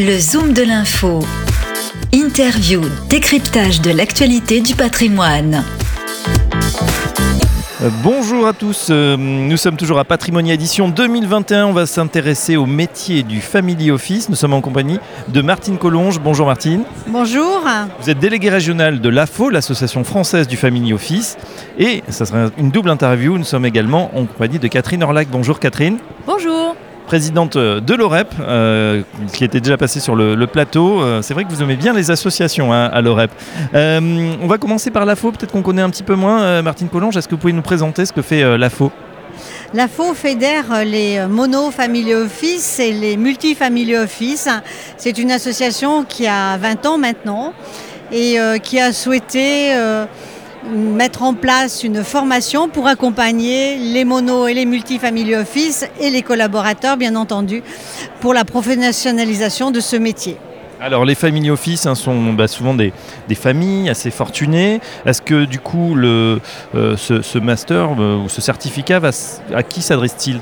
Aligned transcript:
Le 0.00 0.16
Zoom 0.16 0.52
de 0.52 0.62
l'info. 0.62 1.18
Interview, 2.12 2.82
décryptage 3.08 3.80
de 3.80 3.90
l'actualité 3.90 4.60
du 4.60 4.76
patrimoine. 4.76 5.64
Euh, 7.82 7.90
Bonjour 8.04 8.46
à 8.46 8.52
tous, 8.52 8.90
euh, 8.90 9.16
nous 9.16 9.56
sommes 9.56 9.76
toujours 9.76 9.98
à 9.98 10.04
Patrimonia 10.04 10.54
Édition 10.54 10.88
2021. 10.88 11.66
On 11.66 11.72
va 11.72 11.86
s'intéresser 11.86 12.56
au 12.56 12.64
métier 12.64 13.24
du 13.24 13.40
Family 13.40 13.90
Office. 13.90 14.28
Nous 14.28 14.36
sommes 14.36 14.52
en 14.52 14.60
compagnie 14.60 15.00
de 15.26 15.42
Martine 15.42 15.78
Collonge. 15.78 16.20
Bonjour 16.20 16.46
Martine. 16.46 16.84
Bonjour. 17.08 17.64
Vous 18.00 18.08
êtes 18.08 18.20
déléguée 18.20 18.50
régionale 18.50 19.00
de 19.00 19.08
l'AFO, 19.08 19.50
l'Association 19.50 20.04
française 20.04 20.46
du 20.46 20.56
Family 20.56 20.92
Office. 20.92 21.36
Et 21.76 22.04
ça 22.08 22.24
sera 22.24 22.50
une 22.56 22.70
double 22.70 22.90
interview. 22.90 23.36
Nous 23.36 23.42
sommes 23.42 23.66
également 23.66 24.16
en 24.16 24.26
compagnie 24.26 24.60
de 24.60 24.68
Catherine 24.68 25.02
Orlac. 25.02 25.26
Bonjour 25.28 25.58
Catherine. 25.58 25.98
Bonjour. 26.24 26.76
Présidente 27.08 27.56
de 27.56 27.94
l'OREP, 27.94 28.34
euh, 28.38 29.00
qui 29.32 29.42
était 29.42 29.60
déjà 29.60 29.78
passée 29.78 29.98
sur 29.98 30.14
le, 30.14 30.46
plateau. 30.46 31.00
Euh, 31.00 31.22
c'est 31.22 31.32
vrai 31.32 31.44
que 31.44 31.48
vous 31.48 31.62
aimez 31.62 31.76
bien 31.76 31.94
les 31.94 32.10
associations 32.10 32.70
hein, 32.70 32.84
à 32.92 33.00
l'OREP. 33.00 33.30
Euh, 33.72 34.34
on 34.42 34.46
va 34.46 34.58
commencer 34.58 34.90
par 34.90 35.06
l'AFO, 35.06 35.32
peut-être 35.32 35.50
qu'on 35.50 35.62
connaît 35.62 35.80
un 35.80 35.88
petit 35.88 36.02
peu 36.02 36.16
moins. 36.16 36.42
Euh, 36.42 36.62
Martine 36.62 36.90
Collonge, 36.90 37.16
est-ce 37.16 37.26
que 37.26 37.34
vous 37.34 37.40
pouvez 37.40 37.54
nous 37.54 37.62
présenter 37.62 38.04
ce 38.04 38.12
que 38.12 38.20
fait 38.20 38.42
euh, 38.42 38.58
l'AFO 38.58 38.92
L'AFO 39.72 40.12
fédère 40.12 40.84
les 40.84 41.26
mono 41.26 41.70
family 41.70 42.12
office 42.12 42.78
et 42.78 42.92
les 42.92 43.16
multi 43.16 43.54
family 43.54 43.96
office. 43.96 44.46
C'est 44.98 45.16
une 45.16 45.30
association 45.30 46.04
qui 46.04 46.26
a 46.26 46.58
20 46.58 46.84
ans 46.84 46.98
maintenant 46.98 47.54
et 48.12 48.38
euh, 48.38 48.58
qui 48.58 48.80
a 48.80 48.92
souhaité 48.92 49.74
euh, 49.74 50.06
mettre 50.64 51.22
en 51.22 51.34
place 51.34 51.84
une 51.84 52.02
formation 52.04 52.68
pour 52.68 52.86
accompagner 52.86 53.76
les 53.76 54.04
mono 54.04 54.46
et 54.46 54.54
les 54.54 54.66
multi 54.66 54.98
family 54.98 55.34
office 55.34 55.86
et 56.00 56.10
les 56.10 56.22
collaborateurs 56.22 56.96
bien 56.96 57.16
entendu 57.16 57.62
pour 58.20 58.34
la 58.34 58.44
professionnalisation 58.44 59.70
de 59.70 59.80
ce 59.80 59.96
métier. 59.96 60.36
Alors 60.80 61.04
les 61.04 61.16
family 61.16 61.50
office 61.50 61.86
hein, 61.86 61.94
sont 61.94 62.32
bah, 62.32 62.46
souvent 62.46 62.74
des, 62.74 62.92
des 63.28 63.34
familles 63.34 63.90
assez 63.90 64.10
fortunées. 64.10 64.80
Est-ce 65.06 65.22
que 65.22 65.44
du 65.44 65.58
coup 65.58 65.96
euh, 65.96 66.38
ce, 66.96 67.38
master 67.38 67.90
euh, 67.98 68.16
ou 68.16 68.28
ce 68.28 68.40
certificat 68.40 69.00
va, 69.00 69.10
à 69.54 69.62
qui 69.62 69.82
s'adresse-t-il? 69.82 70.40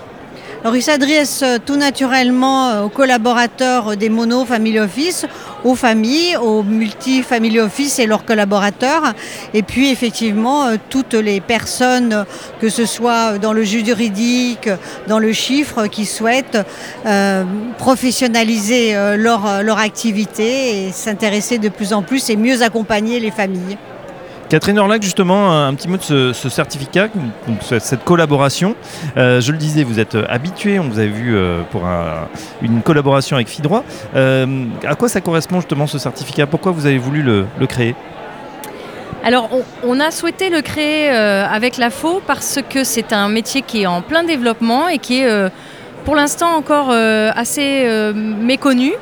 Alors 0.66 0.74
il 0.74 0.82
s'adresse 0.82 1.42
euh, 1.44 1.58
tout 1.64 1.76
naturellement 1.76 2.70
euh, 2.70 2.82
aux 2.82 2.88
collaborateurs 2.88 3.96
des 3.96 4.08
mono 4.08 4.44
family 4.44 4.80
office, 4.80 5.24
aux 5.62 5.76
familles, 5.76 6.36
aux 6.38 6.64
multi 6.64 7.22
family 7.22 7.60
office 7.60 8.00
et 8.00 8.06
leurs 8.06 8.24
collaborateurs, 8.24 9.14
et 9.54 9.62
puis 9.62 9.92
effectivement 9.92 10.64
euh, 10.64 10.74
toutes 10.90 11.14
les 11.14 11.40
personnes, 11.40 12.12
euh, 12.12 12.24
que 12.60 12.68
ce 12.68 12.84
soit 12.84 13.38
dans 13.38 13.52
le 13.52 13.62
juridique, 13.62 14.68
dans 15.06 15.20
le 15.20 15.32
chiffre, 15.32 15.86
qui 15.86 16.04
souhaitent 16.04 16.58
euh, 17.06 17.44
professionnaliser 17.78 18.96
euh, 18.96 19.16
leur, 19.16 19.62
leur 19.62 19.78
activité 19.78 20.88
et 20.88 20.90
s'intéresser 20.90 21.58
de 21.58 21.68
plus 21.68 21.92
en 21.92 22.02
plus 22.02 22.28
et 22.28 22.34
mieux 22.34 22.62
accompagner 22.62 23.20
les 23.20 23.30
familles. 23.30 23.78
Catherine 24.48 24.78
Orlac, 24.78 25.02
justement, 25.02 25.50
un, 25.66 25.74
petit 25.74 25.88
mot 25.88 25.96
de 25.96 26.02
ce, 26.02 26.32
ce 26.32 26.48
certificat, 26.48 27.08
cette 27.68 28.04
collaboration. 28.04 28.76
Euh, 29.16 29.40
je 29.40 29.50
le 29.50 29.58
disais, 29.58 29.82
vous 29.82 29.98
êtes 29.98 30.16
habitué, 30.28 30.78
on 30.78 30.84
vous 30.88 31.00
a 31.00 31.06
vu 31.06 31.34
euh, 31.36 31.62
pour 31.72 31.84
un- 31.84 32.28
une 32.62 32.80
collaboration 32.82 33.34
avec 33.36 33.48
Fidroit. 33.48 33.82
Euh, 34.14 34.46
à 34.86 34.94
quoi 34.94 35.08
ça 35.08 35.20
correspond 35.20 35.56
justement 35.56 35.88
ce 35.88 35.98
certificat? 35.98 36.46
Pourquoi 36.46 36.70
vous 36.70 36.86
avez 36.86 36.98
voulu 36.98 37.22
le, 37.22 37.46
créer? 37.66 37.96
Alors, 39.24 39.48
on, 39.52 39.62
on 39.82 39.98
a 39.98 40.12
souhaité 40.12 40.48
le 40.48 40.60
créer 40.62 41.10
euh, 41.10 41.44
avec 41.44 41.76
la 41.76 41.90
FO 41.90 42.22
parce 42.24 42.60
que 42.70 42.84
c'est 42.84 43.12
un 43.12 43.28
métier 43.28 43.62
qui 43.62 43.82
est 43.82 43.86
en 43.86 44.00
plein 44.00 44.22
développement 44.22 44.86
et 44.88 44.98
qui 44.98 45.22
est 45.22 45.28
euh, 45.28 45.48
pour 46.04 46.14
l'instant 46.14 46.54
encore 46.56 46.90
euh, 46.92 47.32
assez 47.34 47.82
euh, 47.84 48.12
méconnu. 48.14 48.92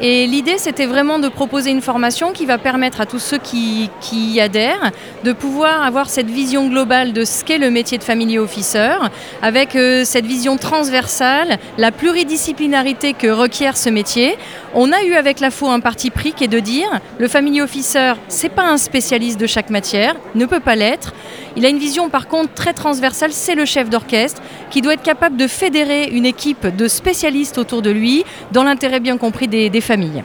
Et 0.00 0.26
l'idée, 0.26 0.58
c'était 0.58 0.84
vraiment 0.84 1.18
de 1.18 1.28
proposer 1.28 1.70
une 1.70 1.80
formation 1.80 2.32
qui 2.32 2.44
va 2.44 2.58
permettre 2.58 3.00
à 3.00 3.06
tous 3.06 3.18
ceux 3.18 3.38
qui, 3.38 3.90
y 4.12 4.40
adhèrent 4.40 4.92
de 5.24 5.32
pouvoir 5.32 5.82
avoir 5.82 6.10
cette 6.10 6.28
vision 6.28 6.68
globale 6.68 7.14
de 7.14 7.24
ce 7.24 7.44
qu'est 7.44 7.56
le 7.56 7.70
métier 7.70 7.96
de 7.96 8.02
family 8.02 8.38
officer, 8.38 8.96
avec 9.40 9.74
euh, 9.74 10.04
cette 10.04 10.26
vision 10.26 10.58
transversale, 10.58 11.58
la 11.78 11.92
pluridisciplinarité 11.92 13.14
que 13.14 13.28
requiert 13.28 13.76
ce 13.76 13.88
métier. 13.88 14.36
On 14.74 14.92
a 14.92 15.02
eu 15.02 15.14
avec 15.14 15.40
la 15.40 15.50
FO 15.50 15.68
un 15.68 15.80
parti 15.80 16.10
pris 16.10 16.32
qui 16.32 16.44
est 16.44 16.48
de 16.48 16.60
dire 16.60 16.88
le 17.18 17.28
family 17.28 17.62
officer, 17.62 18.14
c'est 18.28 18.50
pas 18.50 18.64
un 18.64 18.76
spécialiste 18.76 19.40
de 19.40 19.46
chaque 19.46 19.70
matière, 19.70 20.16
ne 20.34 20.44
peut 20.44 20.60
pas 20.60 20.76
l'être. 20.76 21.14
Il 21.56 21.64
a 21.64 21.68
une 21.68 21.78
vision 21.78 22.10
par 22.10 22.28
contre 22.28 22.52
très 22.54 22.72
transversale, 22.72 23.32
c'est 23.32 23.54
le 23.54 23.64
chef 23.64 23.88
d'orchestre 23.88 24.42
qui 24.70 24.82
doit 24.82 24.94
être 24.94 25.02
capable 25.02 25.36
de 25.36 25.46
fédérer 25.46 26.04
une 26.04 26.26
équipe 26.26 26.66
de 26.66 26.88
spécialistes 26.88 27.58
autour 27.58 27.82
de 27.82 27.90
lui 27.90 28.24
dans 28.52 28.64
l'intérêt 28.64 29.00
bien 29.00 29.16
compris 29.16 29.48
des, 29.48 29.80
familles. 29.80 30.22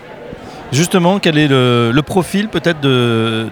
Justement, 0.72 1.20
quel 1.20 1.38
est 1.38 1.48
le 1.48 2.02
profil 2.02 2.50
peut-être 2.50 2.82
de, 2.82 3.48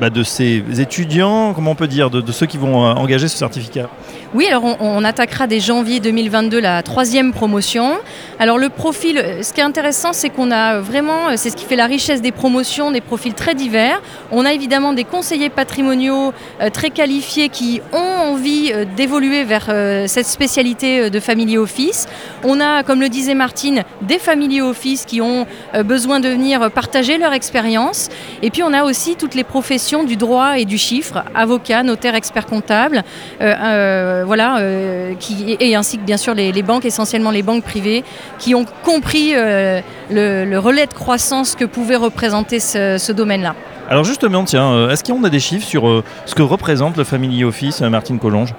bah, 0.00 0.10
de 0.10 0.22
ces 0.24 0.62
étudiants, 0.80 1.54
comment 1.54 1.72
on 1.72 1.74
peut 1.76 1.86
dire, 1.86 2.10
de, 2.10 2.32
ceux 2.32 2.46
qui 2.46 2.58
vont 2.58 2.84
euh, 2.84 2.94
engager 2.94 3.28
ce 3.28 3.36
certificat? 3.36 3.88
Oui, 4.34 4.46
alors 4.48 4.64
on, 4.80 5.04
attaquera 5.04 5.46
dès 5.46 5.60
janvier 5.60 6.00
2022 6.00 6.58
la 6.58 6.82
troisième 6.82 7.32
promotion. 7.32 7.92
Alors 8.40 8.58
le 8.58 8.68
profil, 8.70 9.18
euh, 9.18 9.42
ce 9.42 9.52
qui 9.52 9.60
est 9.60 9.64
intéressant, 9.64 10.12
c'est 10.12 10.30
qu'on 10.30 10.50
a 10.50 10.80
vraiment, 10.80 11.28
euh, 11.28 11.32
c'est 11.36 11.50
ce 11.50 11.56
qui 11.56 11.64
fait 11.64 11.76
la 11.76 11.86
richesse 11.86 12.22
des 12.22 12.32
promotions, 12.32 12.90
des 12.90 13.00
profils 13.00 13.34
très 13.34 13.54
divers. 13.54 14.02
On 14.32 14.44
a 14.44 14.52
évidemment 14.52 14.92
des 14.92 15.04
conseillers 15.04 15.50
patrimoniaux 15.50 16.32
très 16.72 16.90
qualifiés 16.90 17.48
qui 17.48 17.80
ont 17.92 18.32
envie 18.32 18.72
d'évoluer 18.96 19.44
vers 19.44 19.66
cette 20.06 20.26
spécialité 20.26 21.10
de 21.10 21.20
family 21.20 21.56
office. 21.56 22.06
On 22.42 22.60
a, 22.60 22.82
comme 22.82 23.00
le 23.00 23.08
disait 23.08 23.34
Martine, 23.34 23.84
des 24.02 24.18
family 24.18 24.60
office 24.60 25.04
qui 25.04 25.20
ont 25.20 25.46
besoin 25.84 26.20
de 26.20 26.28
venir 26.28 26.70
partager 26.70 27.18
leur 27.18 27.32
expérience. 27.32 28.08
Et 28.42 28.50
puis 28.50 28.62
on 28.62 28.72
a 28.72 28.84
aussi 28.84 29.16
toutes 29.16 29.34
les 29.34 29.44
professions 29.44 29.83
du 30.04 30.16
droit 30.16 30.58
et 30.58 30.64
du 30.64 30.78
chiffre, 30.78 31.22
avocats, 31.34 31.82
notaires, 31.82 32.14
experts 32.14 32.46
comptables, 32.46 33.02
euh, 33.40 33.54
euh, 33.54 34.22
voilà, 34.26 34.58
euh, 34.58 35.14
et 35.60 35.76
ainsi 35.76 35.98
que 35.98 36.02
bien 36.02 36.16
sûr 36.16 36.34
les, 36.34 36.62
banques, 36.62 36.84
essentiellement 36.84 37.30
les 37.30 37.42
banques 37.42 37.64
privées, 37.64 38.02
qui 38.38 38.54
ont 38.54 38.64
compris 38.82 39.32
euh, 39.34 39.80
le, 40.10 40.58
relais 40.58 40.86
de 40.86 40.94
croissance 40.94 41.54
que 41.54 41.64
pouvait 41.64 41.96
représenter 41.96 42.60
ce, 42.60 43.12
domaine-là. 43.12 43.54
Alors 43.90 44.04
justement, 44.04 44.44
tiens, 44.44 44.88
est-ce 44.88 45.04
qu'on 45.04 45.22
a 45.24 45.30
des 45.30 45.40
chiffres 45.40 45.66
sur 45.66 46.02
ce 46.24 46.34
que 46.34 46.42
représente 46.42 46.96
le 46.96 47.04
Family 47.04 47.44
Office, 47.44 47.82
Martine 47.82 48.18
Collonge 48.18 48.54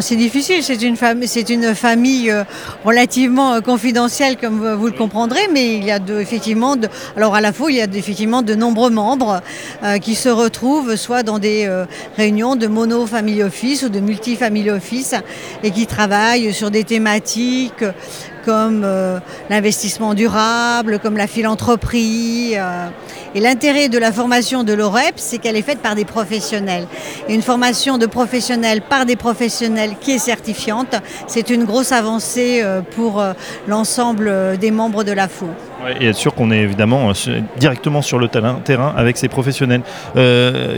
c'est 0.00 0.16
difficile, 0.16 0.62
c'est 0.62 0.82
une, 0.82 0.96
c'est 1.26 1.48
une 1.48 1.74
famille 1.74 2.30
euh, 2.30 2.44
relativement 2.84 3.54
euh, 3.54 3.60
confidentielle 3.60 4.36
comme 4.36 4.74
vous, 4.74 4.86
le 4.86 4.92
comprendrez, 4.92 5.48
mais 5.52 5.76
il 5.76 5.84
y 5.84 5.90
a 5.90 5.98
de, 5.98 6.20
effectivement, 6.20 6.76
de, 6.76 6.88
alors 7.16 7.34
à 7.34 7.40
la 7.40 7.52
fois 7.54 7.70
il 7.72 7.78
y 7.78 7.80
a 7.80 7.86
de- 7.86 7.96
effectivement 7.96 8.42
de 8.42 8.54
nombreux 8.54 8.90
membres 8.90 9.40
euh, 9.82 9.96
qui 9.98 10.14
se 10.14 10.28
retrouvent 10.28 10.94
soit 10.96 11.22
dans 11.22 11.38
des 11.38 11.64
euh, 11.66 11.86
réunions 12.18 12.54
de 12.54 12.66
mono 12.66 13.06
family 13.06 13.42
office 13.42 13.82
ou 13.82 13.88
de 13.88 14.00
multi 14.00 14.36
family 14.36 14.70
office 14.70 15.14
et 15.62 15.70
qui 15.70 15.86
travaillent 15.86 16.52
sur 16.52 16.70
des 16.70 16.84
thématiques 16.84 17.84
comme 18.48 18.80
euh, 18.82 19.18
l'investissement 19.50 20.14
durable, 20.14 21.00
comme 21.00 21.18
la 21.18 21.26
philanthropie. 21.26 22.54
euh. 22.56 22.88
et 23.34 23.40
l'intérêt 23.40 23.90
de 23.90 23.98
la 23.98 24.10
formation 24.10 24.64
de 24.64 24.72
l'OREP, 24.72 25.16
c'est 25.16 25.36
qu'elle 25.36 25.54
est 25.56 25.60
faite 25.70 25.80
par 25.80 25.94
des 25.94 26.06
professionnels. 26.06 26.86
Et 27.28 27.34
une 27.34 27.42
formation 27.42 27.98
de 27.98 28.06
professionnels 28.06 28.80
par 28.80 29.04
des 29.04 29.16
professionnels 29.16 29.96
qui 30.00 30.12
est 30.12 30.18
certifiante, 30.18 30.94
c'est 31.26 31.50
une 31.50 31.64
grosse 31.64 31.92
avancée 31.92 32.62
euh, 32.62 32.80
pour 32.80 33.22
l'ensemble 33.66 34.56
des 34.56 34.70
membres 34.70 35.04
de 35.04 35.12
la 35.12 35.28
FO. 35.28 35.48
Et 36.00 36.06
être 36.06 36.16
sûr 36.16 36.34
qu'on 36.34 36.50
est 36.50 36.60
évidemment 36.60 37.12
directement 37.58 38.00
sur 38.00 38.18
le 38.18 38.28
terrain, 38.28 38.94
avec 38.96 39.18
ces 39.18 39.28
professionnels. 39.28 39.82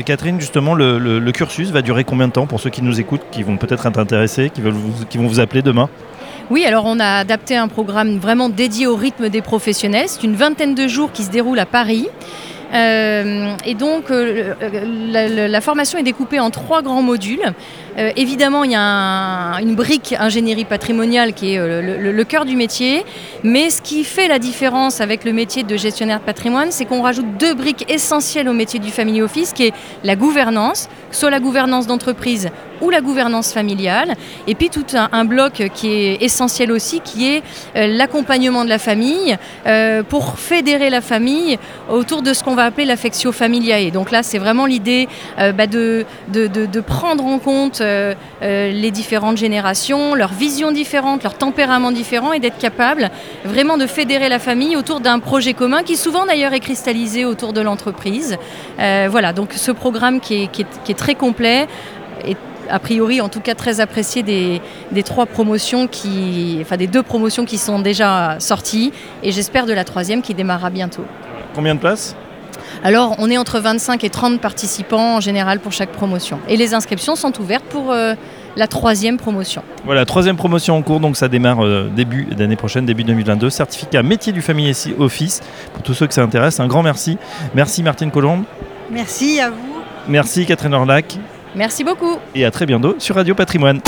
Catherine, 0.04 0.40
justement, 0.40 0.74
le, 0.74 1.30
cursus 1.30 1.70
va 1.70 1.82
durer 1.82 2.02
combien 2.02 2.26
de 2.26 2.32
temps 2.32 2.46
pour 2.46 2.58
ceux 2.58 2.70
qui 2.70 2.82
nous 2.82 2.98
écoutent, 2.98 3.26
qui 3.30 3.44
vont 3.44 3.56
peut-être 3.56 3.86
être 3.86 3.98
intéressés, 3.98 4.50
qui 4.50 4.60
vont 5.18 5.28
vous 5.28 5.40
appeler 5.40 5.62
demain? 5.62 5.88
Oui, 6.50 6.64
alors 6.64 6.84
on 6.84 6.98
a 6.98 7.18
adapté 7.18 7.56
un 7.56 7.68
programme 7.68 8.18
vraiment 8.18 8.48
dédié 8.48 8.88
au 8.88 8.96
rythme 8.96 9.28
des 9.28 9.40
professionnels. 9.40 10.06
C'est 10.08 10.24
une 10.24 10.34
vingtaine 10.34 10.74
de 10.74 10.88
jours 10.88 11.12
qui 11.12 11.22
se 11.22 11.30
déroule 11.30 11.60
à 11.60 11.66
Paris. 11.66 12.08
Euh, 12.74 13.52
et 13.64 13.74
donc, 13.74 14.10
euh, 14.10 14.54
la, 15.48 15.60
formation 15.60 15.98
est 15.98 16.02
découpée 16.02 16.40
en 16.40 16.50
trois 16.50 16.82
grands 16.82 17.02
modules. 17.02 17.52
Euh, 17.98 18.10
évidemment, 18.16 18.64
il 18.64 18.72
y 18.72 18.76
a 18.76 18.80
un- 18.80 19.58
une 19.58 19.74
brique 19.74 20.14
ingénierie 20.18 20.64
patrimoniale 20.64 21.34
qui 21.34 21.54
est 21.54 21.58
le 21.58 22.24
cœur 22.24 22.44
du 22.44 22.56
métier. 22.56 23.04
Mais 23.42 23.70
ce 23.70 23.80
qui 23.80 24.04
fait 24.04 24.28
la 24.28 24.38
différence 24.38 25.00
avec 25.00 25.24
le 25.24 25.32
métier 25.32 25.62
de 25.62 25.76
gestionnaire 25.76 26.20
de 26.20 26.24
patrimoine, 26.24 26.70
c'est 26.70 26.84
qu'on 26.84 27.02
rajoute 27.02 27.38
deux 27.38 27.54
briques 27.54 27.90
essentielles 27.90 28.48
au 28.48 28.52
métier 28.52 28.78
du 28.78 28.90
family 28.90 29.22
office, 29.22 29.52
qui 29.52 29.66
est 29.68 29.74
la 30.04 30.16
gouvernance, 30.16 30.88
soit 31.10 31.30
la 31.30 31.40
gouvernance 31.40 31.86
d'entreprise 31.86 32.50
ou 32.80 32.90
la 32.90 33.00
gouvernance 33.00 33.52
familiale. 33.52 34.14
Et 34.46 34.54
puis 34.54 34.70
tout 34.70 34.84
un, 34.94 35.24
bloc 35.24 35.70
qui 35.74 35.92
est 35.92 36.22
essentiel 36.22 36.72
aussi, 36.72 37.00
qui 37.00 37.28
est 37.28 37.42
euh, 37.76 37.86
l'accompagnement 37.86 38.64
de 38.64 38.70
la 38.70 38.78
famille 38.78 39.36
euh, 39.66 40.02
pour 40.02 40.38
fédérer 40.38 40.90
la 40.90 41.00
famille 41.00 41.58
autour 41.90 42.22
de 42.22 42.32
ce 42.32 42.42
qu'on 42.42 42.54
va 42.54 42.64
appeler 42.64 42.86
l'affectio 42.86 43.32
familiae. 43.32 43.90
Donc 43.90 44.10
là, 44.10 44.22
c'est 44.22 44.38
vraiment 44.38 44.66
l'idée 44.66 45.08
euh, 45.38 45.52
bah, 45.52 45.66
de, 45.66 46.06
de, 46.28 46.80
prendre 46.80 47.24
en 47.24 47.38
compte 47.38 47.82
les 48.40 48.90
différentes 48.90 49.36
générations, 49.36 50.14
leurs 50.14 50.32
visions 50.32 50.72
différentes, 50.72 51.22
leurs 51.22 51.36
tempéraments 51.36 51.92
différents 51.92 52.32
et 52.32 52.40
d'être 52.40 52.58
capable 52.58 53.10
vraiment 53.44 53.76
de 53.78 53.86
fédérer 53.86 54.28
la 54.28 54.38
famille 54.38 54.76
autour 54.76 55.00
d'un 55.00 55.18
projet 55.18 55.54
commun 55.54 55.82
qui 55.82 55.96
souvent 55.96 56.26
d'ailleurs 56.26 56.52
est 56.52 56.60
cristallisé 56.60 57.24
autour 57.24 57.52
de 57.52 57.60
l'entreprise. 57.60 58.36
Euh, 58.78 59.08
voilà, 59.10 59.32
donc 59.32 59.52
ce 59.54 59.70
programme 59.72 60.20
qui 60.20 60.44
est, 60.44 60.46
qui 60.48 60.62
est- 60.62 60.82
qui 60.84 60.92
est 60.92 60.94
très 60.96 61.14
complet 61.14 61.66
est 62.24 62.36
a 62.68 62.78
priori 62.78 63.20
en 63.20 63.28
tout 63.28 63.40
cas 63.40 63.54
très 63.56 63.80
apprécié 63.80 64.22
des, 64.22 64.60
des 64.92 65.02
trois 65.02 65.26
promotions 65.26 65.88
qui, 65.88 66.58
enfin 66.60 66.76
des 66.76 66.86
deux 66.86 67.02
promotions 67.02 67.44
qui 67.44 67.58
sont 67.58 67.80
déjà 67.80 68.36
sorties 68.38 68.92
et 69.24 69.32
j'espère 69.32 69.66
de 69.66 69.72
la 69.72 69.82
troisième 69.84 70.22
qui 70.22 70.34
démarrera 70.34 70.70
bientôt. 70.70 71.04
Combien 71.54 71.74
de 71.74 71.80
places? 71.80 72.14
Alors, 72.84 73.16
on 73.18 73.28
est 73.28 73.36
entre 73.38 73.58
25 73.58 74.04
et 74.04 74.10
30 74.10 74.40
participants 74.40 75.16
en 75.16 75.20
général 75.20 75.58
pour 75.58 75.72
chaque 75.72 75.90
promotion. 75.90 76.38
Et 76.48 76.56
les 76.56 76.72
inscriptions 76.72 77.16
sont 77.16 77.38
ouvertes 77.40 77.64
pour 77.64 77.90
euh, 77.90 78.14
la 78.56 78.66
troisième 78.66 79.16
promotion. 79.16 79.62
Voilà, 79.84 80.04
troisième 80.04 80.36
promotion 80.36 80.76
en 80.76 80.82
cours, 80.82 81.00
donc 81.00 81.16
ça 81.16 81.28
démarre 81.28 81.64
euh, 81.64 81.90
début 81.94 82.24
d'année 82.24 82.56
prochaine, 82.56 82.84
début 82.84 83.04
2022. 83.04 83.50
Certificat 83.50 84.02
métier 84.02 84.32
du 84.32 84.42
family 84.42 84.74
office 84.98 85.40
pour 85.72 85.82
tous 85.82 85.94
ceux 85.94 86.06
que 86.06 86.14
ça 86.14 86.22
intéresse. 86.22 86.60
Un 86.60 86.66
grand 86.66 86.82
merci. 86.82 87.18
Merci 87.54 87.82
Martine 87.82 88.10
Colombe, 88.10 88.44
Merci 88.90 89.40
à 89.40 89.50
vous. 89.50 89.56
merci 90.08 90.46
Catherine 90.46 90.74
Orlac 90.74 91.16
Merci 91.54 91.84
beaucoup. 91.84 92.18
et 92.34 92.44
à 92.44 92.50
très 92.50 92.66
bientôt 92.66 92.96
sur 92.98 93.14
Radio 93.16 93.34
Patrimoine. 93.34 93.80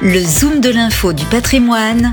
Le 0.00 0.20
Zoom 0.20 0.60
de 0.60 0.70
l'info 0.70 1.12
du 1.12 1.24
patrimoine, 1.24 2.12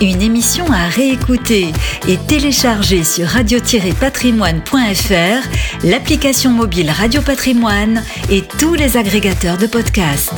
une 0.00 0.22
émission 0.22 0.64
à 0.72 0.88
réécouter 0.88 1.66
et 2.08 2.16
télécharger 2.16 3.04
sur 3.04 3.26
radio-patrimoine.fr, 3.28 5.73
l'application 5.84 6.50
mobile 6.50 6.90
Radio 6.90 7.20
Patrimoine 7.20 8.02
et 8.30 8.42
tous 8.58 8.74
les 8.74 8.96
agrégateurs 8.96 9.58
de 9.58 9.66
podcasts. 9.66 10.32